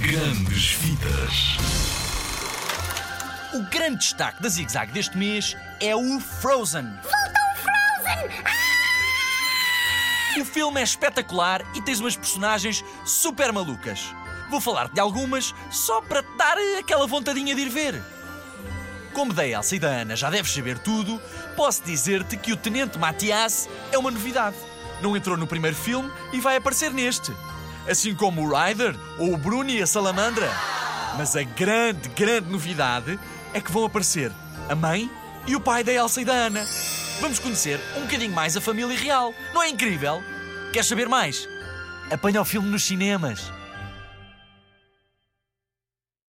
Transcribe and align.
Grandes 0.00 0.72
Vidas. 0.76 1.58
O 3.52 3.62
grande 3.64 3.98
destaque 3.98 4.42
da 4.42 4.48
Zig 4.48 4.72
Zag 4.72 4.90
deste 4.92 5.14
mês 5.18 5.54
é 5.78 5.94
o 5.94 6.18
Frozen. 6.18 6.86
Voltou 7.02 7.50
Frozen! 7.62 8.42
O 10.40 10.44
filme 10.46 10.80
é 10.80 10.84
espetacular 10.84 11.60
e 11.74 11.82
tens 11.82 12.00
umas 12.00 12.16
personagens 12.16 12.82
super 13.04 13.52
malucas. 13.52 14.14
Vou 14.50 14.58
falar-te 14.58 14.94
de 14.94 15.00
algumas 15.00 15.54
só 15.70 16.00
para 16.00 16.22
te 16.22 16.34
dar 16.34 16.56
aquela 16.78 17.06
vontadinha 17.06 17.54
de 17.54 17.60
ir 17.60 17.68
ver. 17.68 18.02
Como 19.12 19.34
da 19.34 19.46
Elsa 19.46 19.76
e 19.76 19.78
da 19.78 19.88
Ana 19.88 20.16
já 20.16 20.30
deves 20.30 20.50
saber 20.50 20.78
tudo, 20.78 21.20
posso 21.54 21.84
dizer-te 21.84 22.38
que 22.38 22.54
o 22.54 22.56
Tenente 22.56 22.98
Matias 22.98 23.68
é 23.92 23.98
uma 23.98 24.10
novidade. 24.10 24.56
Não 25.02 25.14
entrou 25.14 25.36
no 25.36 25.46
primeiro 25.46 25.76
filme 25.76 26.10
e 26.32 26.40
vai 26.40 26.56
aparecer 26.56 26.90
neste. 26.90 27.30
Assim 27.90 28.14
como 28.14 28.42
o 28.42 28.56
Ryder 28.56 28.94
ou 29.18 29.34
o 29.34 29.36
Bruno 29.36 29.68
e 29.68 29.82
a 29.82 29.86
Salamandra. 29.86 30.48
Mas 31.18 31.34
a 31.34 31.42
grande, 31.42 32.08
grande 32.10 32.48
novidade 32.48 33.18
é 33.52 33.60
que 33.60 33.72
vão 33.72 33.84
aparecer 33.84 34.30
a 34.68 34.76
mãe 34.76 35.10
e 35.44 35.56
o 35.56 35.60
pai 35.60 35.82
da 35.82 35.92
Elsa 35.92 36.20
e 36.20 36.24
da 36.24 36.32
Ana. 36.32 36.64
Vamos 37.20 37.40
conhecer 37.40 37.80
um 37.96 38.02
bocadinho 38.02 38.32
mais 38.32 38.56
a 38.56 38.60
família 38.60 38.96
real. 38.96 39.34
Não 39.52 39.60
é 39.60 39.68
incrível? 39.68 40.22
Queres 40.72 40.86
saber 40.86 41.08
mais? 41.08 41.48
Apanha 42.10 42.40
o 42.40 42.44
filme 42.44 42.68
nos 42.68 42.84
cinemas. 42.84 43.52